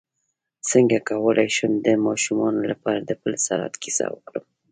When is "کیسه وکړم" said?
3.83-4.45